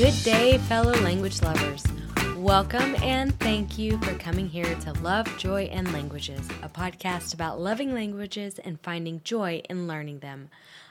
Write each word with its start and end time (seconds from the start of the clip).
Good 0.00 0.24
day, 0.24 0.56
fellow 0.56 0.94
language 1.02 1.42
lovers. 1.42 1.84
Welcome 2.38 2.96
and 3.02 3.38
thank 3.38 3.76
you 3.76 3.98
for 3.98 4.14
coming 4.14 4.48
here 4.48 4.74
to 4.76 4.94
Love, 5.02 5.26
Joy, 5.36 5.64
and 5.64 5.92
Languages, 5.92 6.48
a 6.62 6.70
podcast 6.70 7.34
about 7.34 7.60
loving 7.60 7.92
languages 7.92 8.58
and 8.58 8.80
finding 8.80 9.20
joy 9.24 9.60
in 9.68 9.86
learning 9.86 10.20
them. 10.20 10.48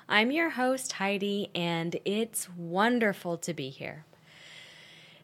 I'm 0.07 0.30
your 0.30 0.52
host, 0.52 0.92
Heidi, 0.92 1.50
and 1.56 2.00
it's 2.06 2.50
wonderful 2.56 3.38
to 3.38 3.52
be 3.52 3.71
here. 3.71 4.06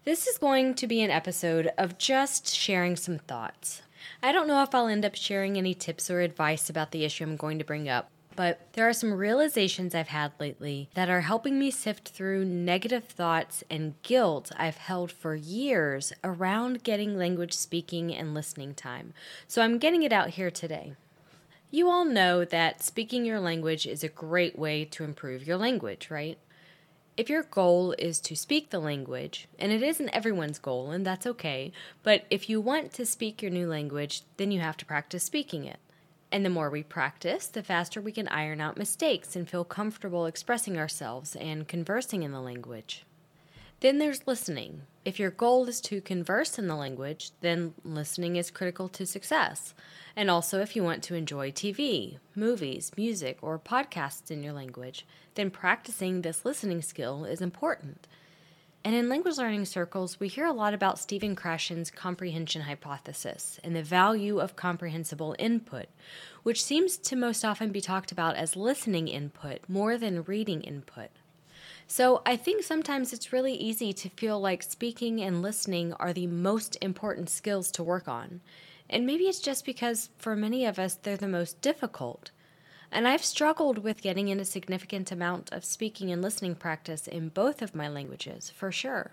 This 0.04 0.26
is 0.26 0.40
going 0.40 0.74
to 0.74 0.88
be 0.88 1.04
an 1.04 1.12
episode 1.12 1.70
of 1.78 2.00
just 2.00 2.56
sharing 2.56 2.96
some 2.96 3.20
thoughts. 3.20 3.84
I 4.24 4.32
don't 4.32 4.48
know 4.48 4.64
if 4.64 4.74
I'll 4.74 4.88
end 4.88 5.06
up 5.06 5.14
sharing 5.14 5.60
any 5.60 5.76
tips 5.76 6.10
or 6.10 6.22
advice 6.22 6.72
about 6.72 6.90
the 6.90 7.06
issue 7.06 7.24
I'm 7.24 7.36
going 7.36 7.60
to 7.60 7.64
bring 7.64 7.88
up, 7.88 8.10
but 8.36 8.60
there 8.74 8.88
are 8.88 8.94
some 8.94 9.14
realizations 9.14 9.96
I've 9.96 10.10
had 10.10 10.34
lately 10.40 10.90
that 10.94 11.10
are 11.10 11.22
helping 11.22 11.58
me 11.58 11.72
sift 11.72 12.10
through 12.10 12.46
negative 12.46 13.06
thoughts 13.06 13.64
and 13.70 14.02
guilt 14.04 14.52
I've 14.58 14.78
held 14.78 15.12
for 15.12 15.36
years 15.36 16.12
around 16.24 16.84
getting 16.84 17.18
language 17.18 17.54
speaking 17.54 18.14
and 18.14 18.34
listening 18.34 18.74
time. 18.74 19.14
So 19.48 19.62
I'm 19.62 19.78
getting 19.78 20.04
it 20.04 20.14
out 20.14 20.32
here 20.32 20.52
today. 20.52 20.94
You 21.72 21.90
all 21.90 22.06
know 22.06 22.46
that 22.46 22.84
speaking 22.84 23.26
your 23.26 23.40
language 23.40 23.86
is 23.86 24.04
a 24.04 24.10
great 24.10 24.58
way 24.58 24.86
to 24.86 25.04
improve 25.04 25.48
your 25.48 25.58
language, 25.58 26.10
right? 26.10 26.38
If 27.18 27.30
your 27.30 27.44
goal 27.44 27.96
is 27.98 28.20
to 28.22 28.36
speak 28.36 28.70
the 28.70 28.80
language, 28.80 29.48
and 29.58 29.72
it 29.72 29.82
isn't 29.82 30.10
everyone's 30.10 30.60
goal, 30.60 30.92
and 30.92 31.06
that's 31.06 31.26
okay, 31.26 31.72
but 32.04 32.26
if 32.30 32.50
you 32.50 32.60
want 32.60 32.92
to 32.94 33.06
speak 33.06 33.42
your 33.42 33.52
new 33.52 33.68
language, 33.68 34.24
then 34.36 34.52
you 34.52 34.60
have 34.60 34.76
to 34.78 34.86
practice 34.86 35.24
speaking 35.24 35.64
it. 35.64 35.80
And 36.36 36.46
the 36.46 36.50
more 36.50 36.70
we 36.70 36.84
practice, 36.84 37.48
the 37.48 37.64
faster 37.64 38.02
we 38.02 38.12
can 38.12 38.28
iron 38.28 38.60
out 38.60 38.76
mistakes 38.76 39.38
and 39.38 39.50
feel 39.50 39.64
comfortable 39.64 40.26
expressing 40.26 40.78
ourselves 40.78 41.34
and 41.34 41.66
conversing 41.66 42.24
in 42.24 42.34
the 42.34 42.42
language. 42.42 43.06
Then 43.80 44.00
there's 44.00 44.28
listening. 44.28 44.82
If 45.06 45.18
your 45.18 45.32
goal 45.32 45.70
is 45.70 45.80
to 45.84 46.02
converse 46.02 46.60
in 46.60 46.68
the 46.68 46.76
language, 46.76 47.32
then 47.40 47.74
listening 47.86 48.36
is 48.36 48.52
critical 48.52 48.90
to 48.90 49.06
success. 49.06 49.74
And 50.14 50.30
also, 50.30 50.60
if 50.60 50.76
you 50.76 50.84
want 50.84 51.04
to 51.04 51.16
enjoy 51.16 51.54
TV, 51.54 52.18
movies, 52.36 52.92
music, 52.98 53.38
or 53.42 53.58
podcasts 53.58 54.30
in 54.30 54.44
your 54.44 54.52
language, 54.52 55.06
then 55.36 55.50
practicing 55.50 56.22
this 56.22 56.44
listening 56.44 56.82
skill 56.82 57.24
is 57.24 57.40
important. 57.40 58.10
And 58.86 58.94
in 58.94 59.10
language 59.10 59.40
learning 59.40 59.66
circles, 59.66 60.20
we 60.20 60.28
hear 60.28 60.46
a 60.46 60.54
lot 60.54 60.76
about 60.76 61.00
Stephen 61.00 61.36
Krashen's 61.36 61.90
comprehension 61.90 62.62
hypothesis 62.62 63.60
and 63.64 63.76
the 63.76 63.82
value 63.82 64.40
of 64.40 64.56
comprehensible 64.56 65.36
input, 65.40 65.88
which 66.44 66.64
seems 66.64 66.96
to 66.98 67.16
most 67.16 67.44
often 67.44 67.72
be 67.72 67.82
talked 67.82 68.12
about 68.12 68.36
as 68.36 68.56
listening 68.56 69.08
input 69.08 69.62
more 69.68 69.98
than 69.98 70.24
reading 70.26 70.62
input. 70.62 71.10
So 71.88 72.22
I 72.28 72.36
think 72.36 72.62
sometimes 72.62 73.12
it's 73.12 73.34
really 73.34 73.56
easy 73.56 73.92
to 73.92 74.10
feel 74.10 74.40
like 74.40 74.62
speaking 74.62 75.20
and 75.20 75.42
listening 75.42 75.94
are 75.94 76.14
the 76.14 76.28
most 76.28 76.78
important 76.80 77.32
skills 77.32 77.72
to 77.72 77.84
work 77.84 78.08
on. 78.08 78.42
And 78.88 79.08
maybe 79.08 79.24
it's 79.24 79.40
just 79.40 79.66
because 79.66 80.12
for 80.20 80.36
many 80.36 80.64
of 80.64 80.78
us 80.78 80.94
they're 80.94 81.18
the 81.18 81.28
most 81.28 81.60
difficult. 81.60 82.30
And 82.92 83.08
I've 83.08 83.24
struggled 83.24 83.80
with 83.80 84.02
getting 84.02 84.28
in 84.28 84.40
a 84.40 84.46
significant 84.46 85.12
amount 85.12 85.52
of 85.52 85.66
speaking 85.66 86.12
and 86.12 86.22
listening 86.22 86.56
practice 86.56 87.08
in 87.08 87.30
both 87.30 87.62
of 87.62 87.76
my 87.76 87.88
languages, 87.88 88.50
for 88.50 88.72
sure. 88.72 89.12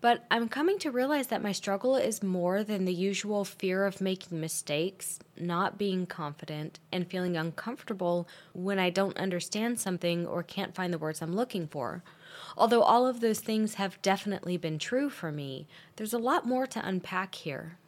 But 0.00 0.24
I'm 0.30 0.48
coming 0.48 0.78
to 0.80 0.90
realize 0.90 1.28
that 1.28 1.42
my 1.42 1.52
struggle 1.52 1.96
is 1.96 2.22
more 2.22 2.62
than 2.62 2.84
the 2.84 2.92
usual 2.92 3.44
fear 3.44 3.86
of 3.86 4.00
making 4.00 4.40
mistakes, 4.40 5.18
not 5.38 5.78
being 5.78 6.06
confident, 6.06 6.78
and 6.92 7.08
feeling 7.08 7.36
uncomfortable 7.36 8.28
when 8.52 8.78
I 8.78 8.90
don't 8.90 9.16
understand 9.16 9.80
something 9.80 10.26
or 10.26 10.42
can't 10.42 10.74
find 10.74 10.92
the 10.92 10.98
words 10.98 11.22
I'm 11.22 11.34
looking 11.34 11.66
for. 11.66 12.02
Although 12.58 12.82
all 12.82 13.06
of 13.06 13.20
those 13.20 13.40
things 13.40 13.74
have 13.74 14.00
definitely 14.02 14.58
been 14.58 14.78
true 14.78 15.08
for 15.08 15.32
me, 15.32 15.66
there's 15.96 16.12
a 16.12 16.18
lot 16.18 16.46
more 16.46 16.66
to 16.66 16.86
unpack 16.86 17.34
here. 17.34 17.78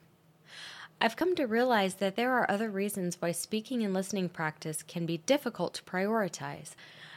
I've 1.00 1.16
come 1.16 1.36
to 1.36 1.47
realize 1.47 1.94
that 1.97 2.16
there 2.16 2.32
are 2.32 2.50
other 2.50 2.70
reasons 2.70 3.16
why 3.20 3.31
speaking 3.31 3.84
and 3.84 3.94
listening 3.94 4.28
practice 4.28 4.82
can 4.82 5.06
be 5.06 5.19
difficult 5.19 5.75
to 5.75 5.82
prioritize, 5.84 6.72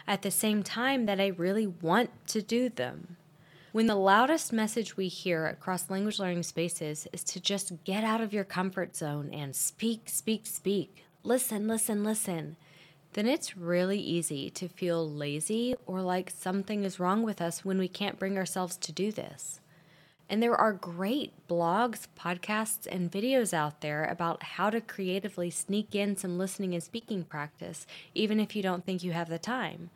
at 0.08 0.22
the 0.22 0.32
same 0.32 0.62
time 0.62 1.08
that 1.08 1.20
I 1.20 1.28
really 1.28 1.66
want 1.66 2.10
to 2.28 2.42
do 2.42 2.70
them. 2.70 3.18
When 3.72 3.88
the 3.88 3.96
loudest 3.96 4.52
message 4.52 4.98
we 4.98 5.08
hear 5.08 5.48
across 5.48 5.90
language 5.90 6.20
learning 6.20 6.44
spaces 6.44 7.08
is 7.14 7.24
to 7.24 7.40
just 7.40 7.84
get 7.84 8.04
out 8.04 8.22
of 8.22 8.34
your 8.34 8.44
comfort 8.44 8.96
zone 8.96 9.30
and 9.34 9.56
speak, 9.56 10.10
speak, 10.10 10.46
speak, 10.46 11.06
listen, 11.24 11.68
listen, 11.68 12.04
listen, 12.04 12.58
then 13.14 13.28
it's 13.28 13.58
really 13.58 14.00
easy 14.00 14.50
to 14.52 14.68
feel 14.68 15.10
lazy 15.10 15.76
or 15.86 16.02
like 16.02 16.30
something 16.30 16.84
is 16.84 17.00
wrong 17.00 17.24
with 17.24 17.42
us 17.42 17.66
when 17.66 17.78
we 17.78 17.88
can't 17.88 18.20
bring 18.20 18.38
ourselves 18.38 18.78
to 18.78 18.92
do 18.92 19.12
this. 19.12 19.60
And 20.32 20.42
there 20.42 20.56
are 20.56 20.72
great 20.72 21.34
blogs, 21.50 22.08
podcasts, 22.18 22.88
and 22.90 23.12
videos 23.12 23.54
out 23.54 23.82
there 23.82 24.06
about 24.06 24.42
how 24.44 24.70
to 24.70 24.80
creatively 24.80 25.50
sneak 25.50 25.94
in 25.94 26.16
some 26.16 26.38
listening 26.38 26.74
and 26.74 26.82
speaking 26.82 27.26
practice, 27.26 27.86
even 28.16 28.40
if 28.40 28.56
you 28.56 28.64
don't 28.64 28.86
think 28.86 29.04
you 29.04 29.12
have 29.12 29.28
the 29.28 29.38
time. 29.38 29.90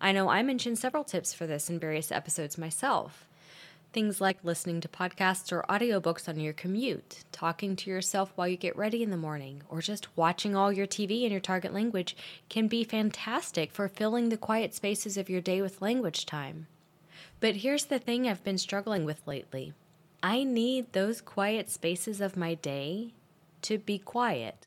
I 0.00 0.10
know 0.10 0.28
I 0.28 0.42
mentioned 0.42 0.80
several 0.80 1.04
tips 1.04 1.32
for 1.32 1.46
this 1.46 1.70
in 1.70 1.78
various 1.78 2.10
episodes 2.10 2.58
myself. 2.58 3.28
Things 3.92 4.20
like 4.20 4.38
listening 4.42 4.80
to 4.80 4.88
podcasts 4.88 5.52
or 5.52 5.64
audiobooks 5.70 6.28
on 6.28 6.40
your 6.40 6.52
commute, 6.52 7.22
talking 7.30 7.76
to 7.76 7.88
yourself 7.88 8.32
while 8.34 8.48
you 8.48 8.56
get 8.56 8.76
ready 8.76 9.04
in 9.04 9.12
the 9.12 9.16
morning, 9.16 9.62
or 9.68 9.80
just 9.80 10.16
watching 10.16 10.56
all 10.56 10.72
your 10.72 10.88
TV 10.88 11.22
in 11.22 11.30
your 11.30 11.40
target 11.40 11.72
language 11.72 12.16
can 12.48 12.66
be 12.66 12.82
fantastic 12.82 13.70
for 13.70 13.86
filling 13.86 14.30
the 14.30 14.36
quiet 14.36 14.74
spaces 14.74 15.16
of 15.16 15.30
your 15.30 15.40
day 15.40 15.62
with 15.62 15.80
language 15.80 16.26
time. 16.26 16.66
But 17.38 17.56
here's 17.56 17.86
the 17.86 17.98
thing 17.98 18.26
I've 18.26 18.44
been 18.44 18.58
struggling 18.58 19.04
with 19.04 19.26
lately 19.26 19.74
I 20.22 20.42
need 20.42 20.92
those 20.92 21.20
quiet 21.20 21.70
spaces 21.70 22.20
of 22.20 22.36
my 22.36 22.54
day 22.54 23.12
to 23.62 23.78
be 23.78 23.98
quiet. 23.98 24.66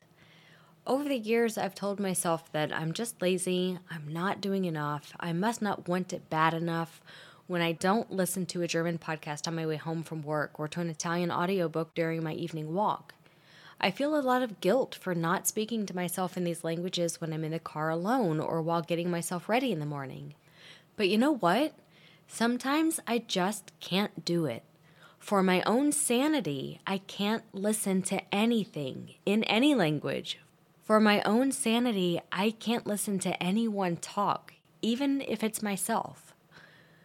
Over 0.86 1.08
the 1.08 1.18
years, 1.18 1.58
I've 1.58 1.74
told 1.74 2.00
myself 2.00 2.50
that 2.52 2.72
I'm 2.72 2.92
just 2.92 3.20
lazy, 3.20 3.78
I'm 3.90 4.12
not 4.12 4.40
doing 4.40 4.64
enough, 4.64 5.12
I 5.20 5.32
must 5.32 5.60
not 5.60 5.88
want 5.88 6.12
it 6.12 6.30
bad 6.30 6.54
enough 6.54 7.02
when 7.46 7.60
I 7.60 7.72
don't 7.72 8.12
listen 8.12 8.46
to 8.46 8.62
a 8.62 8.68
German 8.68 8.98
podcast 8.98 9.48
on 9.48 9.56
my 9.56 9.66
way 9.66 9.76
home 9.76 10.04
from 10.04 10.22
work 10.22 10.58
or 10.58 10.68
to 10.68 10.80
an 10.80 10.88
Italian 10.88 11.32
audiobook 11.32 11.94
during 11.94 12.22
my 12.22 12.32
evening 12.32 12.72
walk. 12.72 13.14
I 13.80 13.90
feel 13.90 14.14
a 14.14 14.22
lot 14.22 14.42
of 14.42 14.60
guilt 14.60 14.94
for 14.94 15.14
not 15.14 15.48
speaking 15.48 15.84
to 15.86 15.96
myself 15.96 16.36
in 16.36 16.44
these 16.44 16.64
languages 16.64 17.20
when 17.20 17.32
I'm 17.32 17.44
in 17.44 17.50
the 17.50 17.58
car 17.58 17.90
alone 17.90 18.38
or 18.38 18.62
while 18.62 18.82
getting 18.82 19.10
myself 19.10 19.48
ready 19.48 19.72
in 19.72 19.80
the 19.80 19.86
morning. 19.86 20.34
But 20.96 21.08
you 21.08 21.18
know 21.18 21.32
what? 21.32 21.72
Sometimes 22.32 23.00
I 23.08 23.18
just 23.18 23.72
can't 23.80 24.24
do 24.24 24.46
it. 24.46 24.62
For 25.18 25.42
my 25.42 25.62
own 25.66 25.90
sanity, 25.90 26.80
I 26.86 26.98
can't 26.98 27.42
listen 27.52 28.02
to 28.02 28.22
anything 28.32 29.14
in 29.26 29.42
any 29.44 29.74
language. 29.74 30.38
For 30.84 31.00
my 31.00 31.22
own 31.22 31.50
sanity, 31.50 32.20
I 32.30 32.52
can't 32.52 32.86
listen 32.86 33.18
to 33.20 33.42
anyone 33.42 33.96
talk, 33.96 34.54
even 34.80 35.20
if 35.22 35.42
it's 35.42 35.60
myself. 35.60 36.32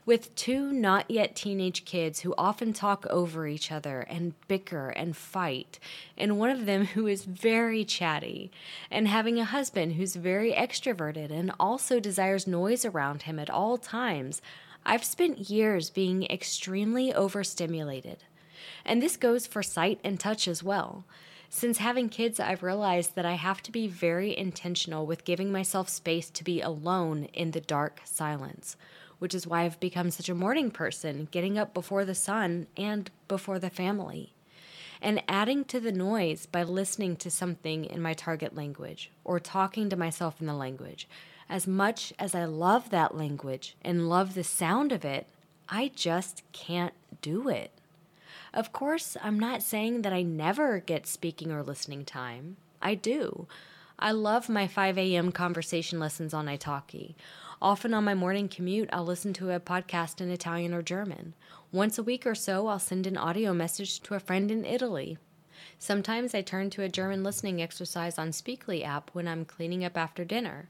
With 0.06 0.36
two 0.36 0.72
not 0.72 1.10
yet 1.10 1.36
teenage 1.36 1.86
kids 1.86 2.20
who 2.20 2.36
often 2.38 2.72
talk 2.72 3.08
over 3.08 3.48
each 3.48 3.72
other 3.72 4.02
and 4.02 4.36
bicker 4.48 4.90
and 4.90 5.18
fight, 5.18 5.80
and 6.16 6.38
one 6.38 6.52
of 6.52 6.68
them 6.68 6.86
who 6.94 7.08
is 7.08 7.26
very 7.26 7.84
chatty, 7.84 8.52
and 8.92 9.08
having 9.08 9.40
a 9.40 9.46
husband 9.46 9.94
who's 9.94 10.16
very 10.16 10.54
extroverted 10.54 11.32
and 11.32 11.52
also 11.60 12.00
desires 12.00 12.46
noise 12.46 12.86
around 12.86 13.24
him 13.24 13.40
at 13.40 13.50
all 13.50 13.80
times, 13.80 14.40
I've 14.86 15.04
spent 15.04 15.50
years 15.50 15.90
being 15.90 16.24
extremely 16.24 17.12
overstimulated. 17.12 18.24
And 18.86 19.02
this 19.02 19.18
goes 19.18 19.48
for 19.48 19.64
sight 19.64 20.00
and 20.04 20.20
touch 20.20 20.48
as 20.48 20.62
well. 20.62 21.06
Since 21.50 21.80
having 21.80 22.10
kids, 22.10 22.40
I've 22.40 22.62
realized 22.62 23.16
that 23.16 23.26
I 23.26 23.34
have 23.34 23.64
to 23.64 23.72
be 23.72 23.88
very 23.88 24.38
intentional 24.38 25.06
with 25.08 25.26
giving 25.26 25.52
myself 25.52 25.90
space 25.90 26.30
to 26.32 26.44
be 26.44 26.62
alone 26.62 27.26
in 27.34 27.52
the 27.52 27.62
dark 27.62 28.02
silence, 28.04 28.78
which 29.20 29.34
is 29.34 29.48
why 29.48 29.64
I've 29.64 29.80
become 29.80 30.12
such 30.12 30.30
a 30.30 30.36
morning 30.36 30.70
person, 30.70 31.30
getting 31.32 31.58
up 31.58 31.74
before 31.74 32.06
the 32.06 32.16
sun 32.16 32.68
and 32.78 33.10
before 33.28 33.58
the 33.58 33.70
family. 33.70 34.34
And 35.02 35.24
adding 35.28 35.66
to 35.66 35.80
the 35.80 35.92
noise 35.92 36.46
by 36.46 36.64
listening 36.64 37.16
to 37.18 37.32
something 37.32 37.86
in 37.86 38.02
my 38.02 38.14
target 38.14 38.56
language 38.56 39.12
or 39.24 39.40
talking 39.40 39.90
to 39.90 39.96
myself 39.96 40.40
in 40.40 40.48
the 40.48 40.54
language 40.54 41.08
as 41.50 41.68
much 41.68 42.14
as 42.18 42.34
I 42.34 42.46
love 42.46 42.90
that 42.90 43.16
language 43.16 43.76
and 43.84 44.10
love 44.10 44.34
the 44.34 44.44
sound 44.44 44.92
of 44.92 45.06
it, 45.06 45.28
I 45.70 45.92
just 45.96 46.44
can't 46.52 46.94
do 47.22 47.50
it. 47.50 47.72
Of 48.54 48.72
course, 48.72 49.18
I'm 49.22 49.40
not 49.40 49.62
saying 49.62 50.02
that 50.04 50.14
I 50.14 50.22
never 50.22 50.80
get 50.80 51.08
speaking 51.08 51.52
or 51.52 51.62
listening 51.62 52.06
time. 52.06 52.58
I 52.82 52.96
do. 52.96 53.48
I 53.98 54.12
love 54.12 54.50
my 54.50 54.68
5 54.68 54.98
a.m. 54.98 55.32
conversation 55.32 56.00
lessons 56.00 56.34
on 56.34 56.48
Italki. 56.48 57.16
Often 57.62 57.94
on 57.94 58.04
my 58.04 58.14
morning 58.14 58.50
commute, 58.50 58.90
I'll 58.92 59.06
listen 59.06 59.34
to 59.34 59.52
a 59.52 59.60
podcast 59.60 60.22
in 60.22 60.30
Italian 60.30 60.74
or 60.74 60.82
German. 60.82 61.34
Once 61.72 61.98
a 61.98 62.04
week 62.04 62.26
or 62.26 62.36
so, 62.36 62.68
I'll 62.68 62.80
send 62.80 63.08
an 63.08 63.18
audio 63.18 63.54
message 63.54 64.02
to 64.02 64.14
a 64.14 64.20
friend 64.20 64.52
in 64.52 64.66
Italy. 64.66 65.18
Sometimes 65.80 66.36
I 66.36 66.42
turn 66.42 66.70
to 66.72 66.84
a 66.84 66.90
German 66.90 67.24
listening 67.24 67.62
exercise 67.62 68.18
on 68.18 68.30
Speakly 68.30 68.86
app 68.86 69.10
when 69.14 69.28
I'm 69.28 69.46
cleaning 69.46 69.84
up 69.84 69.98
after 69.98 70.24
dinner. 70.24 70.70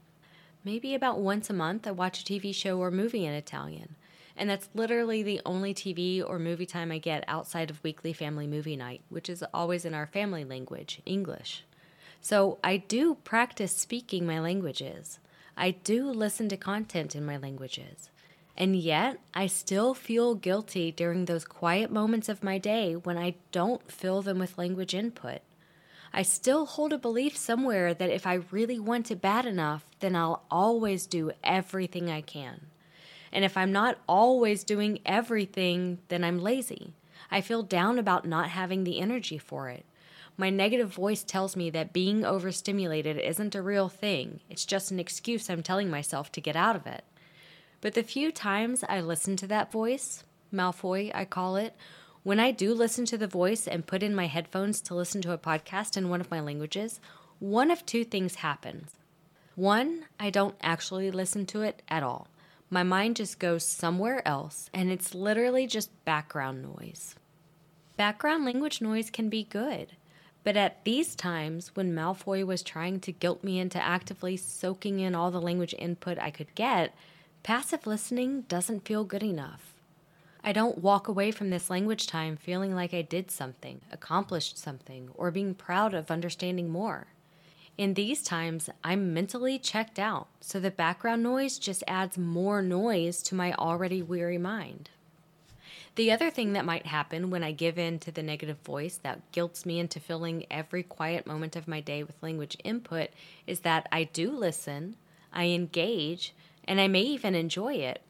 Maybe 0.66 0.96
about 0.96 1.20
once 1.20 1.48
a 1.48 1.52
month, 1.52 1.86
I 1.86 1.92
watch 1.92 2.22
a 2.22 2.24
TV 2.24 2.52
show 2.52 2.80
or 2.80 2.90
movie 2.90 3.24
in 3.24 3.32
Italian. 3.32 3.94
And 4.36 4.50
that's 4.50 4.68
literally 4.74 5.22
the 5.22 5.40
only 5.46 5.72
TV 5.72 6.20
or 6.28 6.40
movie 6.40 6.66
time 6.66 6.90
I 6.90 6.98
get 6.98 7.22
outside 7.28 7.70
of 7.70 7.84
weekly 7.84 8.12
family 8.12 8.48
movie 8.48 8.74
night, 8.74 9.00
which 9.08 9.28
is 9.28 9.44
always 9.54 9.84
in 9.84 9.94
our 9.94 10.08
family 10.08 10.42
language, 10.44 11.00
English. 11.06 11.62
So 12.20 12.58
I 12.64 12.78
do 12.78 13.14
practice 13.22 13.76
speaking 13.76 14.26
my 14.26 14.40
languages. 14.40 15.20
I 15.56 15.70
do 15.70 16.10
listen 16.10 16.48
to 16.48 16.56
content 16.56 17.14
in 17.14 17.24
my 17.24 17.36
languages. 17.36 18.10
And 18.56 18.74
yet, 18.74 19.20
I 19.34 19.46
still 19.46 19.94
feel 19.94 20.34
guilty 20.34 20.90
during 20.90 21.26
those 21.26 21.44
quiet 21.44 21.92
moments 21.92 22.28
of 22.28 22.42
my 22.42 22.58
day 22.58 22.96
when 22.96 23.16
I 23.16 23.36
don't 23.52 23.88
fill 23.88 24.20
them 24.20 24.40
with 24.40 24.58
language 24.58 24.94
input. 24.94 25.42
I 26.12 26.22
still 26.22 26.66
hold 26.66 26.92
a 26.92 26.98
belief 26.98 27.36
somewhere 27.36 27.94
that 27.94 28.10
if 28.10 28.26
I 28.26 28.40
really 28.50 28.80
want 28.80 29.12
it 29.12 29.20
bad 29.20 29.46
enough, 29.46 29.85
then 30.06 30.14
I'll 30.14 30.44
always 30.48 31.04
do 31.04 31.32
everything 31.42 32.08
I 32.08 32.20
can. 32.20 32.66
And 33.32 33.44
if 33.44 33.56
I'm 33.56 33.72
not 33.72 33.98
always 34.08 34.62
doing 34.62 35.00
everything, 35.04 35.98
then 36.06 36.22
I'm 36.22 36.38
lazy. 36.38 36.94
I 37.28 37.40
feel 37.40 37.64
down 37.64 37.98
about 37.98 38.24
not 38.24 38.50
having 38.50 38.84
the 38.84 39.00
energy 39.00 39.36
for 39.36 39.68
it. 39.68 39.84
My 40.36 40.48
negative 40.48 40.94
voice 40.94 41.24
tells 41.24 41.56
me 41.56 41.70
that 41.70 41.92
being 41.92 42.24
overstimulated 42.24 43.18
isn't 43.18 43.56
a 43.56 43.62
real 43.62 43.88
thing, 43.88 44.38
it's 44.48 44.64
just 44.64 44.92
an 44.92 45.00
excuse 45.00 45.50
I'm 45.50 45.64
telling 45.64 45.90
myself 45.90 46.30
to 46.32 46.40
get 46.40 46.54
out 46.54 46.76
of 46.76 46.86
it. 46.86 47.02
But 47.80 47.94
the 47.94 48.04
few 48.04 48.30
times 48.30 48.84
I 48.88 49.00
listen 49.00 49.34
to 49.38 49.48
that 49.48 49.72
voice, 49.72 50.22
Malfoy, 50.54 51.10
I 51.16 51.24
call 51.24 51.56
it, 51.56 51.74
when 52.22 52.38
I 52.38 52.52
do 52.52 52.72
listen 52.74 53.06
to 53.06 53.18
the 53.18 53.26
voice 53.26 53.66
and 53.66 53.88
put 53.88 54.04
in 54.04 54.14
my 54.14 54.28
headphones 54.28 54.80
to 54.82 54.94
listen 54.94 55.20
to 55.22 55.32
a 55.32 55.38
podcast 55.38 55.96
in 55.96 56.10
one 56.10 56.20
of 56.20 56.30
my 56.30 56.38
languages, 56.38 57.00
one 57.40 57.72
of 57.72 57.84
two 57.84 58.04
things 58.04 58.36
happens. 58.36 58.92
One, 59.56 60.04
I 60.20 60.30
don't 60.30 60.54
actually 60.62 61.10
listen 61.10 61.46
to 61.46 61.62
it 61.62 61.82
at 61.88 62.02
all. 62.02 62.28
My 62.70 62.82
mind 62.82 63.16
just 63.16 63.38
goes 63.38 63.64
somewhere 63.64 64.26
else, 64.28 64.70
and 64.72 64.90
it's 64.90 65.14
literally 65.14 65.66
just 65.66 66.04
background 66.04 66.62
noise. 66.62 67.16
Background 67.96 68.44
language 68.44 68.80
noise 68.80 69.10
can 69.10 69.28
be 69.28 69.44
good, 69.44 69.92
but 70.44 70.56
at 70.56 70.84
these 70.84 71.16
times 71.16 71.70
when 71.74 71.94
Malfoy 71.94 72.44
was 72.44 72.62
trying 72.62 73.00
to 73.00 73.12
guilt 73.12 73.42
me 73.42 73.58
into 73.58 73.82
actively 73.82 74.36
soaking 74.36 75.00
in 75.00 75.14
all 75.14 75.30
the 75.30 75.40
language 75.40 75.74
input 75.78 76.18
I 76.20 76.30
could 76.30 76.54
get, 76.54 76.94
Passive 77.46 77.86
listening 77.86 78.40
doesn't 78.48 78.84
feel 78.84 79.04
good 79.04 79.22
enough. 79.22 79.72
I 80.42 80.52
don't 80.52 80.78
walk 80.78 81.06
away 81.06 81.30
from 81.30 81.50
this 81.50 81.70
language 81.70 82.08
time 82.08 82.36
feeling 82.36 82.74
like 82.74 82.92
I 82.92 83.02
did 83.02 83.30
something, 83.30 83.82
accomplished 83.92 84.58
something, 84.58 85.10
or 85.14 85.30
being 85.30 85.54
proud 85.54 85.94
of 85.94 86.10
understanding 86.10 86.68
more. 86.68 87.06
In 87.78 87.92
these 87.92 88.22
times, 88.22 88.70
I'm 88.82 89.12
mentally 89.12 89.58
checked 89.58 89.98
out, 89.98 90.28
so 90.40 90.58
the 90.58 90.70
background 90.70 91.22
noise 91.22 91.58
just 91.58 91.84
adds 91.86 92.16
more 92.16 92.62
noise 92.62 93.22
to 93.24 93.34
my 93.34 93.52
already 93.52 94.02
weary 94.02 94.38
mind. 94.38 94.88
The 95.96 96.10
other 96.10 96.30
thing 96.30 96.54
that 96.54 96.64
might 96.64 96.86
happen 96.86 97.28
when 97.28 97.42
I 97.42 97.52
give 97.52 97.78
in 97.78 97.98
to 98.00 98.10
the 98.10 98.22
negative 98.22 98.58
voice 98.58 98.96
that 99.02 99.30
guilts 99.30 99.66
me 99.66 99.78
into 99.78 100.00
filling 100.00 100.46
every 100.50 100.82
quiet 100.82 101.26
moment 101.26 101.54
of 101.54 101.68
my 101.68 101.80
day 101.80 102.02
with 102.02 102.22
language 102.22 102.56
input 102.64 103.10
is 103.46 103.60
that 103.60 103.88
I 103.92 104.04
do 104.04 104.30
listen, 104.30 104.96
I 105.32 105.46
engage, 105.46 106.34
and 106.64 106.80
I 106.80 106.88
may 106.88 107.02
even 107.02 107.34
enjoy 107.34 107.74
it. 107.74 108.00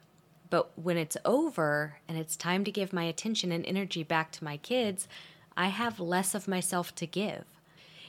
But 0.48 0.78
when 0.78 0.96
it's 0.96 1.16
over 1.24 1.98
and 2.08 2.16
it's 2.16 2.36
time 2.36 2.62
to 2.64 2.70
give 2.70 2.92
my 2.92 3.04
attention 3.04 3.50
and 3.50 3.66
energy 3.66 4.04
back 4.04 4.30
to 4.32 4.44
my 4.44 4.58
kids, 4.58 5.08
I 5.56 5.68
have 5.68 5.98
less 5.98 6.36
of 6.36 6.46
myself 6.46 6.94
to 6.96 7.06
give. 7.06 7.44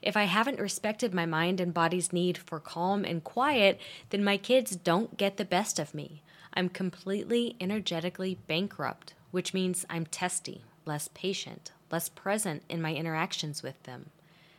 If 0.02 0.18
I 0.18 0.24
haven't 0.24 0.60
respected 0.60 1.14
my 1.14 1.26
mind 1.26 1.60
and 1.60 1.74
body's 1.74 2.14
need 2.14 2.38
for 2.38 2.60
calm 2.60 3.04
and 3.06 3.24
quiet, 3.24 3.80
then 4.10 4.24
my 4.24 4.38
kids 4.38 4.76
don't 4.76 5.18
get 5.18 5.38
the 5.38 5.46
best 5.46 5.80
of 5.80 5.94
me. 5.94 6.22
I'm 6.54 6.70
completely 6.70 7.56
energetically 7.60 8.38
bankrupt, 8.48 9.14
which 9.32 9.54
means 9.54 9.86
I'm 9.90 10.06
testy, 10.06 10.64
less 10.86 11.10
patient, 11.14 11.72
less 11.92 12.10
present 12.10 12.64
in 12.70 12.82
my 12.82 12.94
interactions 12.94 13.62
with 13.62 13.82
them. 13.84 14.10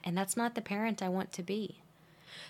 And 0.05 0.17
that's 0.17 0.37
not 0.37 0.55
the 0.55 0.61
parent 0.61 1.03
I 1.03 1.09
want 1.09 1.33
to 1.33 1.43
be. 1.43 1.81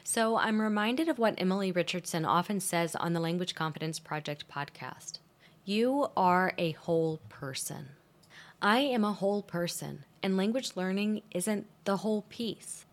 So 0.05 0.37
I'm 0.37 0.61
reminded 0.61 1.09
of 1.09 1.19
what 1.19 1.35
Emily 1.39 1.73
Richardson 1.73 2.25
often 2.25 2.61
says 2.61 2.95
on 2.97 3.13
the 3.13 3.21
Language 3.21 3.55
Confidence 3.55 3.99
Project 3.99 4.45
podcast 4.49 5.19
You 5.65 6.09
are 6.17 6.53
a 6.59 6.73
whole 6.73 7.21
person. 7.29 7.91
I 8.61 8.81
am 8.81 9.05
a 9.05 9.13
whole 9.13 9.43
person, 9.43 10.05
and 10.21 10.37
language 10.37 10.73
learning 10.75 11.23
isn't 11.31 11.69
the 11.85 11.99
whole 11.99 12.23
piece. 12.23 12.87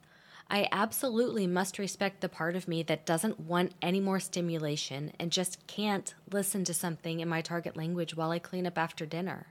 I 0.48 0.68
absolutely 0.72 1.48
must 1.48 1.80
respect 1.80 2.22
the 2.22 2.30
part 2.30 2.56
of 2.56 2.68
me 2.68 2.84
that 2.84 3.08
doesn't 3.08 3.40
want 3.40 3.74
any 3.82 4.00
more 4.00 4.20
stimulation 4.20 5.12
and 5.20 5.32
just 5.32 5.66
can't 5.66 6.14
listen 6.32 6.66
to 6.66 6.74
something 6.76 7.20
in 7.20 7.28
my 7.28 7.42
target 7.42 7.76
language 7.76 8.16
while 8.16 8.30
I 8.30 8.38
clean 8.38 8.68
up 8.68 8.78
after 8.78 9.08
dinner. 9.08 9.48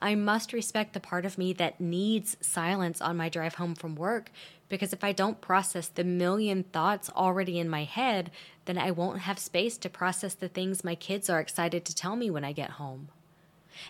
I 0.00 0.14
must 0.14 0.52
respect 0.52 0.92
the 0.92 1.00
part 1.00 1.26
of 1.26 1.38
me 1.38 1.52
that 1.54 1.80
needs 1.80 2.36
silence 2.40 3.00
on 3.00 3.16
my 3.16 3.28
drive 3.28 3.56
home 3.56 3.74
from 3.74 3.96
work 3.96 4.30
because 4.68 4.92
if 4.92 5.02
I 5.02 5.10
don't 5.10 5.40
process 5.40 5.88
the 5.88 6.04
million 6.04 6.62
thoughts 6.62 7.10
already 7.10 7.58
in 7.58 7.68
my 7.68 7.82
head, 7.82 8.30
then 8.66 8.78
I 8.78 8.92
won't 8.92 9.22
have 9.22 9.40
space 9.40 9.76
to 9.78 9.90
process 9.90 10.34
the 10.34 10.48
things 10.48 10.84
my 10.84 10.94
kids 10.94 11.28
are 11.28 11.40
excited 11.40 11.84
to 11.84 11.94
tell 11.96 12.14
me 12.14 12.30
when 12.30 12.44
I 12.44 12.52
get 12.52 12.70
home. 12.70 13.08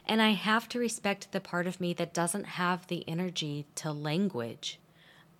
And 0.07 0.23
I 0.23 0.31
have 0.31 0.69
to 0.71 0.79
respect 0.79 1.33
the 1.33 1.41
part 1.41 1.67
of 1.67 1.81
me 1.81 1.93
that 1.95 2.15
doesn't 2.15 2.45
have 2.45 2.87
the 2.87 3.05
energy 3.09 3.67
to 3.77 3.93
language. 3.93 4.79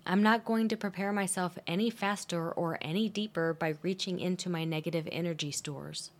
I'm 0.05 0.21
not 0.21 0.45
going 0.45 0.67
to 0.67 0.77
prepare 0.77 1.13
myself 1.13 1.57
any 1.65 1.89
faster 1.89 2.51
or 2.51 2.77
any 2.81 3.07
deeper 3.07 3.53
by 3.53 3.75
reaching 3.81 4.19
into 4.19 4.49
my 4.49 4.65
negative 4.65 5.07
energy 5.11 5.51
stores. 5.51 6.11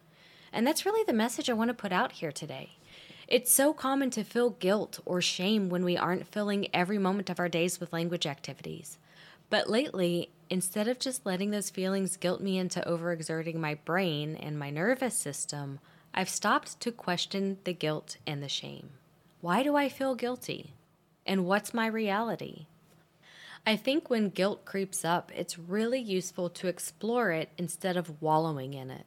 And 0.53 0.65
that's 0.65 0.85
really 0.85 1.03
the 1.03 1.13
message 1.13 1.49
I 1.49 1.53
want 1.53 1.69
to 1.69 1.73
put 1.73 1.91
out 1.91 2.13
here 2.13 2.31
today. 2.31 2.71
It's 3.27 3.51
so 3.51 3.73
common 3.73 4.09
to 4.11 4.23
feel 4.23 4.51
guilt 4.51 4.99
or 5.05 5.21
shame 5.21 5.69
when 5.69 5.83
we 5.83 5.97
aren't 5.97 6.27
filling 6.27 6.67
every 6.73 6.97
moment 6.97 7.29
of 7.29 7.39
our 7.39 7.49
days 7.49 7.79
with 7.79 7.93
language 7.93 8.27
activities. 8.27 8.97
But 9.49 9.69
lately, 9.69 10.29
instead 10.49 10.87
of 10.87 10.99
just 10.99 11.25
letting 11.25 11.51
those 11.51 11.69
feelings 11.69 12.17
guilt 12.17 12.41
me 12.41 12.57
into 12.57 12.81
overexerting 12.81 13.55
my 13.55 13.75
brain 13.75 14.35
and 14.35 14.57
my 14.57 14.69
nervous 14.69 15.17
system, 15.17 15.79
I've 16.15 16.29
stopped 16.29 16.79
to 16.81 16.91
question 16.91 17.57
the 17.63 17.73
guilt 17.73 18.17
and 18.27 18.43
the 18.43 18.47
shame. 18.47 18.91
Why 19.41 19.63
do 19.63 19.75
I 19.75 19.89
feel 19.89 20.13
guilty? 20.13 20.73
And 21.25 21.45
what's 21.45 21.73
my 21.73 21.87
reality? 21.87 22.67
I 23.65 23.75
think 23.77 24.09
when 24.09 24.29
guilt 24.29 24.63
creeps 24.63 25.03
up, 25.03 25.31
it's 25.35 25.57
really 25.57 25.99
useful 25.99 26.49
to 26.51 26.67
explore 26.67 27.31
it 27.31 27.49
instead 27.57 27.97
of 27.97 28.21
wallowing 28.21 28.75
in 28.75 28.91
it. 28.91 29.05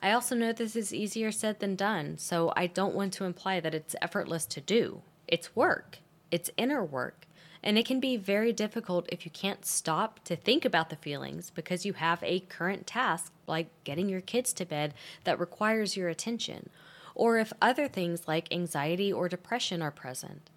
I 0.00 0.12
also 0.12 0.36
know 0.36 0.52
this 0.52 0.76
is 0.76 0.94
easier 0.94 1.32
said 1.32 1.58
than 1.58 1.74
done, 1.74 2.16
so 2.18 2.52
I 2.56 2.68
don't 2.68 2.94
want 2.94 3.12
to 3.14 3.24
imply 3.24 3.58
that 3.60 3.74
it's 3.74 3.96
effortless 4.00 4.46
to 4.46 4.60
do. 4.60 5.02
It's 5.26 5.56
work, 5.56 5.98
it's 6.30 6.50
inner 6.56 6.84
work, 6.84 7.25
and 7.66 7.76
it 7.76 7.84
can 7.84 7.98
be 7.98 8.16
very 8.16 8.52
difficult 8.52 9.08
if 9.10 9.24
you 9.24 9.30
can't 9.32 9.66
stop 9.66 10.20
to 10.22 10.36
think 10.36 10.64
about 10.64 10.88
the 10.88 10.94
feelings 10.94 11.50
because 11.50 11.84
you 11.84 11.94
have 11.94 12.22
a 12.22 12.38
current 12.38 12.86
task 12.86 13.32
like 13.48 13.66
getting 13.82 14.08
your 14.08 14.20
kids 14.20 14.52
to 14.52 14.64
bed 14.64 14.94
that 15.24 15.40
requires 15.40 15.96
your 15.96 16.08
attention, 16.08 16.70
or 17.16 17.38
if 17.38 17.52
other 17.60 17.88
things 17.88 18.28
like 18.28 18.54
anxiety 18.54 19.12
or 19.12 19.28
depression 19.28 19.82
are 19.82 19.90
present. 19.90 20.48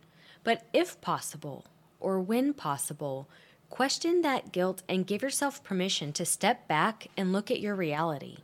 But 0.44 0.68
if 0.72 1.02
possible, 1.02 1.66
or 2.00 2.20
when 2.20 2.54
possible, 2.54 3.28
question 3.72 4.22
that 4.22 4.52
guilt 4.52 4.84
and 4.88 5.08
give 5.08 5.24
yourself 5.24 5.64
permission 5.64 6.14
to 6.14 6.26
step 6.26 6.68
back 6.68 7.08
and 7.18 7.34
look 7.34 7.50
at 7.50 7.60
your 7.60 7.74
reality 7.74 8.38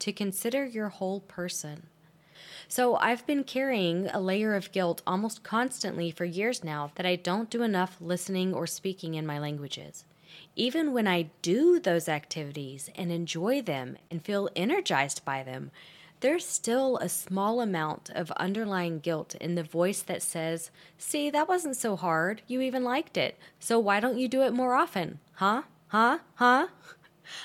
to 0.00 0.12
consider 0.12 0.64
your 0.64 0.88
whole 0.88 1.20
person. 1.20 1.86
So 2.68 2.96
I've 2.96 3.26
been 3.26 3.44
carrying 3.44 4.08
a 4.08 4.20
layer 4.20 4.54
of 4.54 4.72
guilt 4.72 5.02
almost 5.06 5.42
constantly 5.42 6.10
for 6.10 6.24
years 6.24 6.62
now 6.62 6.92
that 6.94 7.06
I 7.06 7.16
don't 7.16 7.50
do 7.50 7.62
enough 7.62 7.96
listening 8.00 8.54
or 8.54 8.66
speaking 8.66 9.14
in 9.14 9.26
my 9.26 9.38
languages. 9.38 10.04
Even 10.56 10.92
when 10.92 11.06
I 11.06 11.30
do 11.42 11.80
those 11.80 12.08
activities 12.08 12.90
and 12.94 13.10
enjoy 13.10 13.62
them 13.62 13.96
and 14.10 14.22
feel 14.22 14.48
energized 14.54 15.24
by 15.24 15.42
them, 15.42 15.70
there's 16.20 16.44
still 16.44 16.98
a 16.98 17.08
small 17.08 17.60
amount 17.60 18.10
of 18.10 18.30
underlying 18.32 18.98
guilt 18.98 19.34
in 19.36 19.54
the 19.54 19.62
voice 19.62 20.02
that 20.02 20.22
says, 20.22 20.70
See, 20.98 21.30
that 21.30 21.48
wasn't 21.48 21.76
so 21.76 21.96
hard. 21.96 22.42
You 22.46 22.60
even 22.60 22.84
liked 22.84 23.16
it. 23.16 23.38
So 23.58 23.78
why 23.78 24.00
don't 24.00 24.18
you 24.18 24.28
do 24.28 24.42
it 24.42 24.52
more 24.52 24.74
often? 24.74 25.18
Huh? 25.34 25.62
Huh? 25.88 26.18
Huh? 26.34 26.68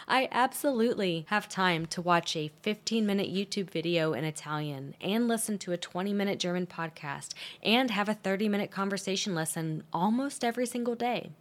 I 0.08 0.27
absolutely 0.32 1.25
have 1.30 1.50
time 1.50 1.86
to 1.88 2.01
watch 2.01 2.36
a 2.36 2.51
15 2.62 3.06
minute 3.06 3.34
YouTube 3.34 3.70
video 3.70 4.13
in 4.13 4.24
Italian 4.24 4.96
and 5.01 5.27
listen 5.27 5.58
to 5.60 5.72
a 5.72 5.77
20 5.77 6.13
minute 6.13 6.39
German 6.39 6.68
podcast 6.68 7.34
and 7.63 7.92
have 7.92 8.10
a 8.10 8.13
30 8.13 8.50
minute 8.50 8.72
conversation 8.72 9.36
lesson 9.36 9.84
almost 9.92 10.44
every 10.44 10.65
single 10.65 10.96
day. 10.96 11.32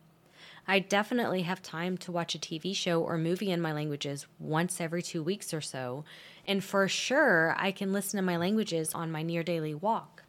I 0.66 0.78
definitely 0.78 1.42
have 1.42 1.60
time 1.60 1.98
to 1.98 2.12
watch 2.12 2.34
a 2.34 2.38
TV 2.38 2.74
show 2.74 3.02
or 3.02 3.18
movie 3.18 3.50
in 3.50 3.60
my 3.60 3.72
languages 3.72 4.26
once 4.38 4.80
every 4.80 5.02
two 5.02 5.22
weeks 5.22 5.52
or 5.52 5.60
so, 5.60 6.04
and 6.46 6.64
for 6.64 6.88
sure, 6.88 7.54
I 7.58 7.70
can 7.70 7.92
listen 7.92 8.16
to 8.16 8.22
my 8.22 8.38
languages 8.38 8.94
on 8.94 9.12
my 9.12 9.22
near 9.22 9.42
daily 9.42 9.74
walk. 9.74 10.22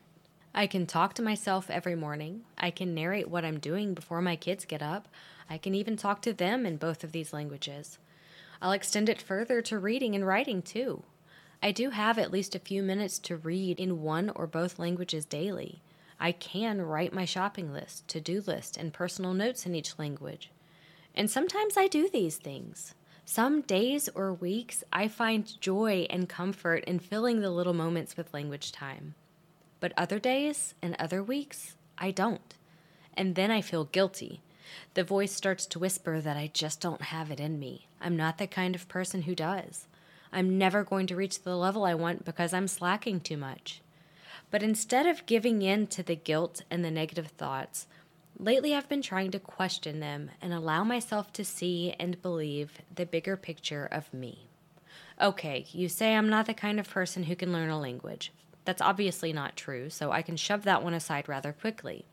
I 0.53 0.67
can 0.67 0.85
talk 0.85 1.13
to 1.15 1.21
myself 1.21 1.69
every 1.69 1.95
morning. 1.95 2.43
I 2.57 2.69
can 2.71 2.93
narrate 2.93 3.29
what 3.29 3.45
I'm 3.45 3.59
doing 3.59 3.93
before 3.93 4.21
my 4.21 4.35
kids 4.35 4.65
get 4.65 4.81
up. 4.81 5.07
I 5.49 5.57
can 5.57 5.75
even 5.75 5.95
talk 5.97 6.21
to 6.23 6.33
them 6.33 6.65
in 6.65 6.77
both 6.77 7.03
of 7.03 7.11
these 7.11 7.33
languages. 7.33 7.97
I'll 8.61 8.71
extend 8.71 9.09
it 9.09 9.21
further 9.21 9.61
to 9.63 9.79
reading 9.79 10.15
and 10.15 10.25
writing 10.25 10.61
too. 10.61 11.03
I 11.61 11.71
do 11.71 11.89
have 11.89 12.17
at 12.17 12.31
least 12.31 12.55
a 12.55 12.59
few 12.59 12.83
minutes 12.83 13.17
to 13.19 13.37
read 13.37 13.79
in 13.79 14.01
one 14.01 14.29
or 14.35 14.47
both 14.47 14.79
languages 14.79 15.25
daily. 15.25 15.81
I 16.19 16.31
can 16.31 16.81
write 16.81 17.13
my 17.13 17.25
shopping 17.25 17.73
list, 17.73 18.07
to 18.09 18.21
do 18.21 18.41
list, 18.45 18.77
and 18.77 18.93
personal 18.93 19.33
notes 19.33 19.65
in 19.65 19.75
each 19.75 19.97
language. 19.99 20.51
And 21.15 21.29
sometimes 21.29 21.77
I 21.77 21.87
do 21.87 22.09
these 22.09 22.37
things. 22.37 22.93
Some 23.25 23.61
days 23.61 24.07
or 24.13 24.33
weeks, 24.33 24.83
I 24.93 25.07
find 25.07 25.59
joy 25.59 26.05
and 26.09 26.29
comfort 26.29 26.83
in 26.83 26.99
filling 26.99 27.41
the 27.41 27.49
little 27.49 27.73
moments 27.73 28.15
with 28.15 28.33
language 28.33 28.71
time. 28.71 29.15
But 29.79 29.93
other 29.97 30.19
days 30.19 30.75
and 30.81 30.95
other 30.99 31.23
weeks, 31.23 31.75
I 31.97 32.11
don't. 32.11 32.53
And 33.15 33.35
then 33.35 33.49
I 33.49 33.61
feel 33.61 33.85
guilty. 33.85 34.41
The 34.93 35.03
voice 35.03 35.31
starts 35.31 35.65
to 35.67 35.79
whisper 35.79 36.21
that 36.21 36.37
I 36.37 36.51
just 36.53 36.81
don't 36.81 37.01
have 37.01 37.31
it 37.31 37.39
in 37.39 37.59
me. 37.59 37.87
I'm 38.05 38.15
not 38.15 38.37
the 38.37 38.45
kind 38.45 38.75
of 38.75 38.87
person 38.87 39.23
who 39.23 39.33
does. 39.33 39.87
I'm 40.31 40.59
never 40.59 40.83
going 40.83 41.07
to 41.07 41.15
reach 41.15 41.41
the 41.41 41.55
level 41.55 41.85
I 41.85 41.95
want 41.95 42.23
because 42.23 42.53
I'm 42.53 42.67
slacking 42.67 43.19
too 43.19 43.35
much. 43.35 43.81
But 44.51 44.61
instead 44.61 45.07
of 45.07 45.25
giving 45.25 45.63
in 45.63 45.87
to 45.87 46.03
the 46.03 46.15
guilt 46.15 46.61
and 46.69 46.85
the 46.85 46.91
negative 46.91 47.29
thoughts, 47.29 47.87
lately 48.37 48.75
I've 48.75 48.87
been 48.87 49.01
trying 49.01 49.31
to 49.31 49.39
question 49.39 50.01
them 50.01 50.29
and 50.39 50.53
allow 50.53 50.83
myself 50.83 51.33
to 51.33 51.43
see 51.43 51.95
and 51.99 52.21
believe 52.21 52.73
the 52.93 53.07
bigger 53.07 53.35
picture 53.35 53.87
of 53.91 54.13
me. 54.13 54.49
Okay, 55.19 55.65
you 55.71 55.89
say 55.89 56.13
I'm 56.13 56.29
not 56.29 56.45
the 56.45 56.53
kind 56.53 56.79
of 56.79 56.87
person 56.87 57.23
who 57.23 57.35
can 57.35 57.51
learn 57.51 57.71
a 57.71 57.79
language. 57.79 58.31
That's 58.65 58.83
obviously 58.83 59.33
not 59.33 59.55
true, 59.55 59.89
so 59.89 60.11
I 60.11 60.21
can 60.21 60.37
shove 60.37 60.61
that 60.65 60.83
one 60.83 60.93
aside 60.93 61.27
rather 61.27 61.53
quickly. 61.53 62.05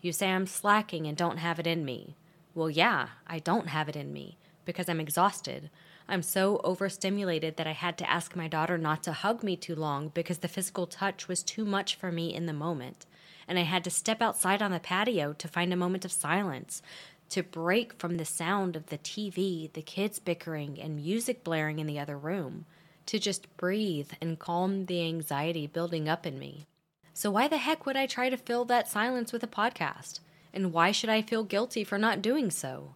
You 0.00 0.12
say 0.12 0.30
I'm 0.30 0.46
slacking 0.46 1.08
and 1.08 1.16
don't 1.16 1.38
have 1.38 1.58
it 1.58 1.66
in 1.66 1.84
me. 1.84 2.14
Well, 2.54 2.70
yeah, 2.70 3.08
I 3.26 3.40
don't 3.40 3.68
have 3.68 3.88
it 3.88 3.96
in 3.96 4.12
me 4.12 4.36
because 4.64 4.88
I'm 4.88 5.00
exhausted. 5.00 5.70
I'm 6.08 6.22
so 6.22 6.60
overstimulated 6.64 7.56
that 7.56 7.66
I 7.66 7.72
had 7.72 7.96
to 7.98 8.10
ask 8.10 8.34
my 8.34 8.48
daughter 8.48 8.76
not 8.76 9.02
to 9.04 9.12
hug 9.12 9.42
me 9.42 9.56
too 9.56 9.74
long 9.74 10.08
because 10.08 10.38
the 10.38 10.48
physical 10.48 10.86
touch 10.86 11.28
was 11.28 11.42
too 11.42 11.64
much 11.64 11.94
for 11.94 12.10
me 12.10 12.34
in 12.34 12.46
the 12.46 12.52
moment. 12.52 13.06
And 13.48 13.58
I 13.58 13.62
had 13.62 13.84
to 13.84 13.90
step 13.90 14.20
outside 14.22 14.62
on 14.62 14.70
the 14.70 14.80
patio 14.80 15.32
to 15.34 15.48
find 15.48 15.72
a 15.72 15.76
moment 15.76 16.04
of 16.04 16.12
silence, 16.12 16.82
to 17.30 17.42
break 17.42 17.94
from 17.94 18.16
the 18.16 18.24
sound 18.24 18.76
of 18.76 18.86
the 18.86 18.98
TV, 18.98 19.72
the 19.72 19.82
kids 19.82 20.18
bickering, 20.18 20.78
and 20.80 20.96
music 20.96 21.42
blaring 21.42 21.78
in 21.78 21.86
the 21.86 21.98
other 21.98 22.18
room, 22.18 22.66
to 23.06 23.18
just 23.18 23.56
breathe 23.56 24.10
and 24.20 24.38
calm 24.38 24.86
the 24.86 25.02
anxiety 25.02 25.66
building 25.66 26.08
up 26.08 26.26
in 26.26 26.38
me. 26.38 26.66
So, 27.14 27.30
why 27.30 27.48
the 27.48 27.58
heck 27.58 27.84
would 27.84 27.96
I 27.96 28.06
try 28.06 28.30
to 28.30 28.36
fill 28.36 28.64
that 28.66 28.88
silence 28.88 29.32
with 29.32 29.42
a 29.42 29.48
podcast? 29.48 30.20
And 30.54 30.72
why 30.72 30.92
should 30.92 31.10
I 31.10 31.22
feel 31.22 31.44
guilty 31.44 31.84
for 31.84 31.98
not 31.98 32.22
doing 32.22 32.50
so? 32.50 32.94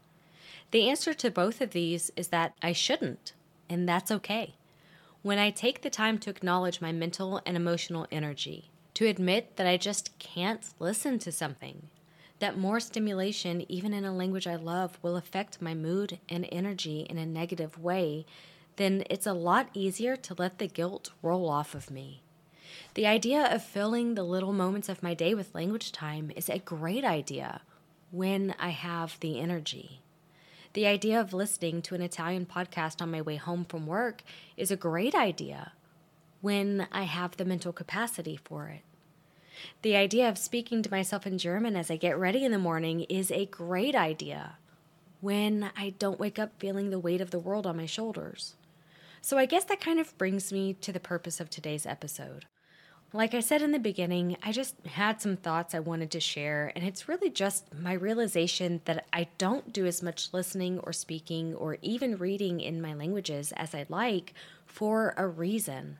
The 0.71 0.89
answer 0.89 1.15
to 1.15 1.31
both 1.31 1.61
of 1.61 1.71
these 1.71 2.11
is 2.17 2.29
that 2.29 2.55
I 2.63 2.73
shouldn't, 2.73 3.33
and 3.69 3.89
that's 3.89 4.11
okay. 4.11 4.57
When 5.23 5.39
I 5.39 5.51
take 5.51 5.83
the 5.83 5.91
time 5.91 6.19
to 6.19 6.31
acknowledge 6.31 6.81
my 6.81 6.93
mental 6.93 7.41
and 7.47 7.57
emotional 7.57 8.07
energy, 8.11 8.71
to 8.95 9.07
admit 9.07 9.57
that 9.57 9.67
I 9.67 9.77
just 9.77 10.19
can't 10.19 10.65
listen 10.79 11.19
to 11.21 11.33
something, 11.33 11.89
that 12.39 12.59
more 12.59 12.81
stimulation, 12.81 13.65
even 13.71 13.93
in 13.93 14.05
a 14.05 14.15
language 14.15 14.47
I 14.47 14.57
love, 14.57 14.99
will 15.03 15.17
affect 15.17 15.63
my 15.63 15.75
mood 15.75 16.19
and 16.29 16.49
energy 16.51 17.07
in 17.09 17.19
a 17.19 17.27
negative 17.27 17.79
way, 17.79 18.27
then 18.77 19.05
it's 19.09 19.27
a 19.27 19.33
lot 19.33 19.71
easier 19.73 20.17
to 20.17 20.35
let 20.37 20.59
the 20.59 20.67
guilt 20.67 21.13
roll 21.23 21.49
off 21.49 21.75
of 21.75 21.91
me. 21.91 22.23
The 22.95 23.07
idea 23.07 23.53
of 23.53 23.63
filling 23.63 24.15
the 24.15 24.23
little 24.23 24.53
moments 24.53 24.89
of 24.89 25.03
my 25.03 25.15
day 25.15 25.35
with 25.35 25.55
language 25.55 25.93
time 25.93 26.31
is 26.37 26.49
a 26.49 26.59
great 26.59 27.05
idea 27.05 27.63
when 28.11 28.55
I 28.59 28.71
have 28.71 29.19
the 29.21 29.41
energy. 29.41 30.03
The 30.77 30.87
idea 30.87 31.19
of 31.19 31.33
listening 31.33 31.81
to 31.81 31.95
an 31.95 32.03
Italian 32.03 32.45
podcast 32.45 33.01
on 33.01 33.11
my 33.11 33.23
way 33.23 33.37
home 33.37 33.65
from 33.65 33.87
work 33.87 34.21
is 34.59 34.71
a 34.71 34.77
great 34.77 35.15
idea 35.15 35.73
when 36.43 36.87
I 36.93 37.05
have 37.05 37.39
the 37.39 37.47
mental 37.47 37.73
capacity 37.73 38.39
for 38.45 38.69
it. 38.69 38.83
The 39.81 39.97
idea 39.97 40.29
of 40.29 40.37
speaking 40.37 40.83
to 40.83 40.91
myself 40.91 41.27
in 41.27 41.39
German 41.39 41.77
as 41.77 41.91
I 41.91 41.97
get 41.97 42.19
ready 42.19 42.45
in 42.45 42.53
the 42.53 42.59
morning 42.59 43.07
is 43.09 43.31
a 43.31 43.47
great 43.47 43.95
idea 43.95 44.59
when 45.23 45.71
I 45.79 45.95
don't 45.99 46.21
wake 46.21 46.39
up 46.39 46.53
feeling 46.59 46.91
the 46.91 46.99
weight 46.99 47.23
of 47.23 47.31
the 47.31 47.39
world 47.39 47.67
on 47.67 47.79
my 47.79 47.87
shoulders. 47.87 48.57
So 49.23 49.39
I 49.39 49.47
guess 49.47 49.65
that 49.65 49.81
kind 49.81 49.99
of 49.99 50.19
brings 50.19 50.53
me 50.53 50.75
to 50.75 50.93
the 50.93 51.01
purpose 51.01 51.41
of 51.41 51.49
today's 51.49 51.87
episode. 51.87 52.45
Like 53.13 53.35
I 53.35 53.41
said 53.41 53.63
in 53.63 53.71
the 53.71 53.79
beginning, 53.79 54.37
I 54.43 54.51
just 54.51 54.75
had 54.85 55.23
some 55.23 55.37
thoughts 55.37 55.75
I 55.75 55.79
wanted 55.79 56.11
to 56.11 56.21
share, 56.21 56.73
and 56.75 56.85
it's 56.85 57.09
really 57.09 57.31
just 57.31 57.73
my 57.73 57.93
realization 57.93 58.81
that 58.85 59.07
I 59.13 59.29
don't 59.39 59.73
do 59.73 59.87
as 59.87 60.03
much 60.03 60.33
listening 60.33 60.81
or 60.81 60.93
speaking 60.93 61.55
or 61.55 61.79
even 61.83 62.19
reading 62.19 62.61
in 62.61 62.83
my 62.83 62.95
languages 62.95 63.53
as 63.57 63.75
I'd 63.75 63.91
like 63.91 64.35
for 64.67 65.15
a 65.17 65.29
reason. 65.29 65.99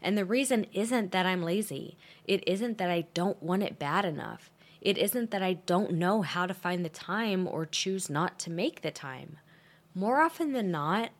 And 0.00 0.16
the 0.16 0.24
reason 0.24 0.66
isn't 0.72 1.12
that 1.12 1.26
I'm 1.26 1.42
lazy, 1.42 1.98
it 2.24 2.42
isn't 2.46 2.78
that 2.78 2.90
I 2.90 3.06
don't 3.12 3.42
want 3.42 3.62
it 3.62 3.78
bad 3.78 4.06
enough. 4.06 4.50
It 4.80 4.96
isn't 4.96 5.30
that 5.32 5.42
I 5.42 5.54
don't 5.54 5.92
know 5.92 6.22
how 6.22 6.46
to 6.46 6.54
find 6.54 6.84
the 6.84 6.90
time 6.90 7.46
or 7.46 7.66
choose 7.66 8.08
not 8.08 8.38
to 8.40 8.50
make 8.50 8.80
the 8.80 8.90
time. 8.90 9.38
More 9.94 10.20
often 10.20 10.52
than 10.52 10.70
not, 10.70 11.10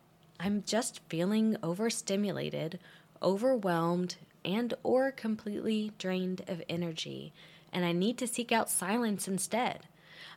I'm 0.41 0.63
just 0.67 1.01
feeling 1.09 1.57
overstimulated, 1.63 2.79
overwhelmed, 3.23 4.17
and 4.47 4.73
or 4.83 5.11
completely 5.11 5.93
drained 5.99 6.43
of 6.47 6.63
energy, 6.69 7.35
and 7.73 7.85
I 7.85 7.93
need 7.93 8.17
to 8.19 8.27
seek 8.27 8.53
out 8.53 8.71
silence 8.71 9.29
instead. 9.29 9.89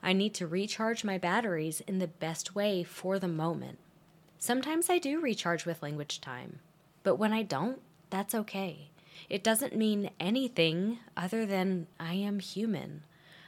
I 0.01 0.11
need 0.13 0.33
to 0.35 0.47
recharge 0.47 1.03
my 1.03 1.17
batteries 1.17 1.81
in 1.81 1.99
the 1.99 2.07
best 2.07 2.55
way 2.55 2.83
for 2.83 3.19
the 3.19 3.27
moment. 3.27 3.77
Sometimes 4.39 4.89
I 4.89 4.97
do 4.97 5.21
recharge 5.21 5.65
with 5.65 5.83
language 5.83 6.19
time, 6.19 6.59
but 7.03 7.15
when 7.15 7.31
I 7.31 7.43
don't, 7.43 7.79
that's 8.09 8.33
okay. 8.33 8.89
It 9.29 9.43
doesn't 9.43 9.75
mean 9.75 10.09
anything 10.19 10.99
other 11.15 11.45
than 11.45 11.87
I 11.99 12.13
am 12.13 12.39
human. 12.39 13.03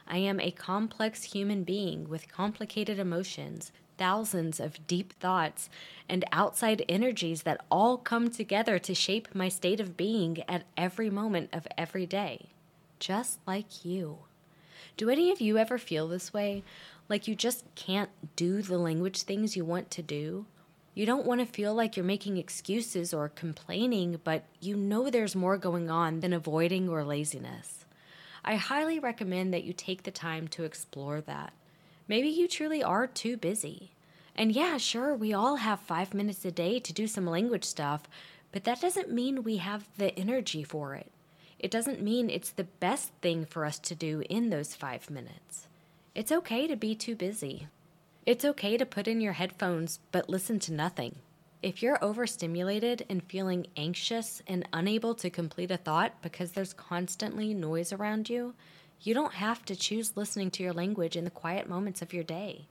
I 0.06 0.18
am 0.18 0.38
a 0.38 0.50
complex 0.50 1.24
human 1.24 1.64
being 1.64 2.08
with 2.08 2.30
complicated 2.30 2.98
emotions 2.98 3.72
thousands 4.02 4.58
of 4.58 4.84
deep 4.88 5.12
thoughts 5.20 5.70
and 6.08 6.24
outside 6.32 6.84
energies 6.88 7.44
that 7.44 7.64
all 7.70 7.96
come 7.96 8.28
together 8.28 8.76
to 8.76 8.92
shape 8.96 9.28
my 9.32 9.48
state 9.48 9.78
of 9.78 9.96
being 9.96 10.42
at 10.48 10.64
every 10.76 11.08
moment 11.08 11.48
of 11.52 11.68
every 11.78 12.04
day, 12.04 12.46
just 12.98 13.38
like 13.46 13.84
you. 13.84 14.18
Do 14.96 15.08
any 15.08 15.30
of 15.30 15.40
you 15.40 15.56
ever 15.56 15.78
feel 15.78 16.08
this 16.08 16.32
way? 16.32 16.64
Like 17.08 17.28
you 17.28 17.36
just 17.36 17.64
can't 17.76 18.10
do 18.34 18.60
the 18.60 18.76
language 18.76 19.22
things 19.22 19.56
you 19.56 19.64
want 19.64 19.88
to 19.92 20.02
do? 20.02 20.46
You 20.96 21.06
don't 21.06 21.24
want 21.24 21.40
to 21.40 21.46
feel 21.46 21.72
like 21.72 21.96
you're 21.96 22.04
making 22.04 22.38
excuses 22.38 23.14
or 23.14 23.28
complaining, 23.28 24.18
but 24.24 24.42
you 24.60 24.76
know 24.76 25.10
there's 25.10 25.36
more 25.36 25.56
going 25.56 25.90
on 25.90 26.18
than 26.18 26.32
avoiding 26.32 26.88
or 26.88 27.04
laziness. 27.04 27.84
I 28.44 28.56
highly 28.56 28.98
recommend 28.98 29.54
that 29.54 29.62
you 29.62 29.72
take 29.72 30.02
the 30.02 30.10
time 30.10 30.48
to 30.48 30.64
explore 30.64 31.20
that. 31.20 31.52
Maybe 32.12 32.28
you 32.28 32.46
truly 32.46 32.82
are 32.82 33.06
too 33.06 33.38
busy. 33.38 33.92
And 34.36 34.52
yeah, 34.52 34.76
sure, 34.76 35.14
we 35.14 35.32
all 35.32 35.56
have 35.56 35.80
five 35.80 36.12
minutes 36.12 36.44
a 36.44 36.50
day 36.50 36.78
to 36.78 36.92
do 36.92 37.06
some 37.06 37.26
language 37.26 37.64
stuff, 37.64 38.02
but 38.52 38.64
that 38.64 38.82
doesn't 38.82 39.10
mean 39.10 39.42
we 39.42 39.56
have 39.56 39.88
the 39.96 40.14
energy 40.18 40.62
for 40.62 40.94
it. 40.94 41.10
It 41.58 41.70
doesn't 41.70 42.02
mean 42.02 42.28
it's 42.28 42.50
the 42.50 42.64
best 42.64 43.12
thing 43.22 43.46
for 43.46 43.64
us 43.64 43.78
to 43.78 43.94
do 43.94 44.22
in 44.28 44.50
those 44.50 44.74
five 44.74 45.08
minutes. 45.08 45.68
It's 46.14 46.30
okay 46.30 46.66
to 46.66 46.76
be 46.76 46.94
too 46.94 47.16
busy. 47.16 47.68
It's 48.26 48.44
okay 48.44 48.76
to 48.76 48.84
put 48.84 49.08
in 49.08 49.22
your 49.22 49.32
headphones 49.32 49.98
but 50.12 50.28
listen 50.28 50.58
to 50.58 50.72
nothing. 50.74 51.14
If 51.62 51.82
you're 51.82 52.04
overstimulated 52.04 53.06
and 53.08 53.22
feeling 53.22 53.68
anxious 53.74 54.42
and 54.46 54.68
unable 54.74 55.14
to 55.14 55.30
complete 55.30 55.70
a 55.70 55.78
thought 55.78 56.20
because 56.20 56.52
there's 56.52 56.74
constantly 56.74 57.54
noise 57.54 57.90
around 57.90 58.28
you, 58.28 58.52
you 59.02 59.14
don't 59.14 59.34
have 59.34 59.64
to 59.64 59.74
choose 59.74 60.16
listening 60.16 60.50
to 60.52 60.62
your 60.62 60.72
language 60.72 61.16
in 61.16 61.24
the 61.24 61.30
quiet 61.30 61.68
moments 61.68 62.02
of 62.02 62.12
your 62.12 62.22
day. 62.22 62.66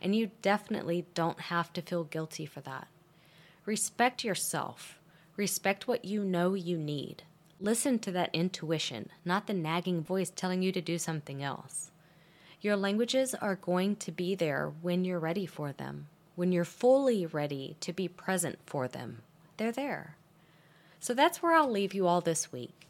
And 0.00 0.14
you 0.14 0.30
definitely 0.40 1.06
don't 1.14 1.40
have 1.40 1.72
to 1.72 1.82
feel 1.82 2.04
guilty 2.04 2.46
for 2.46 2.60
that. 2.60 2.86
Respect 3.64 4.22
yourself. 4.22 5.00
Respect 5.36 5.88
what 5.88 6.04
you 6.04 6.22
know 6.22 6.54
you 6.54 6.78
need. 6.78 7.24
Listen 7.60 7.98
to 8.00 8.12
that 8.12 8.30
intuition, 8.32 9.08
not 9.24 9.46
the 9.46 9.54
nagging 9.54 10.02
voice 10.02 10.30
telling 10.30 10.62
you 10.62 10.70
to 10.70 10.80
do 10.80 10.98
something 10.98 11.42
else. 11.42 11.90
Your 12.60 12.76
languages 12.76 13.34
are 13.34 13.56
going 13.56 13.96
to 13.96 14.12
be 14.12 14.34
there 14.34 14.72
when 14.80 15.04
you're 15.04 15.18
ready 15.18 15.46
for 15.46 15.72
them, 15.72 16.06
when 16.36 16.52
you're 16.52 16.64
fully 16.64 17.26
ready 17.26 17.76
to 17.80 17.92
be 17.92 18.06
present 18.06 18.58
for 18.64 18.86
them. 18.86 19.22
They're 19.56 19.72
there. 19.72 20.16
So 21.00 21.14
that's 21.14 21.42
where 21.42 21.52
I'll 21.52 21.70
leave 21.70 21.94
you 21.94 22.06
all 22.06 22.20
this 22.20 22.52
week. 22.52 22.86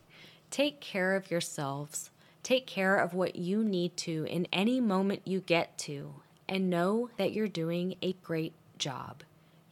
Take 0.50 0.80
care 0.80 1.16
of 1.16 1.30
yourselves 1.30 2.10
Take 2.44 2.66
care 2.66 2.96
of 2.96 3.14
what 3.14 3.36
you 3.36 3.64
need 3.64 3.96
to 3.96 4.26
in 4.28 4.46
any 4.52 4.78
moment 4.78 5.22
you 5.24 5.40
get 5.40 5.78
to, 5.78 6.14
and 6.46 6.68
know 6.68 7.08
that 7.16 7.32
you're 7.32 7.48
doing 7.48 7.96
a 8.02 8.12
great 8.22 8.52
job. 8.76 9.22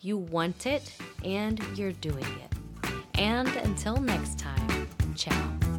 You 0.01 0.17
want 0.17 0.67
it, 0.67 0.97
and 1.23 1.63
you're 1.77 1.93
doing 1.93 2.25
it. 2.25 2.93
And 3.15 3.49
until 3.49 3.99
next 3.99 4.39
time, 4.39 4.89
ciao. 5.15 5.72